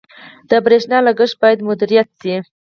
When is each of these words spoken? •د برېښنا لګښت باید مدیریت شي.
•د 0.49 0.51
برېښنا 0.65 0.97
لګښت 1.07 1.35
باید 1.41 1.65
مدیریت 1.67 2.09
شي. 2.21 2.35